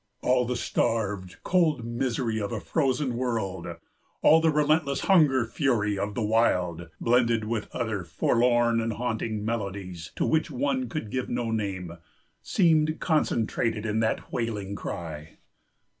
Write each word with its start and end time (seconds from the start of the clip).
All 0.23 0.45
the 0.45 0.55
starved, 0.55 1.37
cold 1.43 1.85
misery 1.85 2.41
of 2.41 2.51
a 2.51 2.59
frozen 2.59 3.15
world, 3.15 3.67
all 4.23 4.41
the 4.41 4.49
relentless 4.49 5.01
hunger 5.01 5.45
fury 5.45 5.95
of 5.95 6.15
the 6.15 6.23
wild, 6.23 6.89
blended 6.99 7.43
with 7.45 7.69
other 7.71 8.03
forlorn 8.03 8.81
and 8.81 8.93
haunting 8.93 9.45
melodies 9.45 10.11
to 10.15 10.25
which 10.25 10.49
one 10.49 10.89
could 10.89 11.11
give 11.11 11.29
no 11.29 11.51
name, 11.51 11.99
seemed 12.41 12.99
concentrated 12.99 13.85
in 13.85 13.99
that 13.99 14.33
wailing 14.33 14.73
cry. 14.73 15.37